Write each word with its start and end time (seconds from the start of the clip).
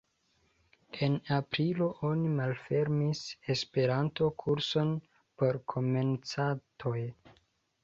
En 1.07 1.17
aprilo 1.35 1.89
oni 2.09 2.31
malfermis 2.39 3.21
Esperanto-kurson 3.57 4.97
por 5.37 5.63
komencantoj. 5.77 6.99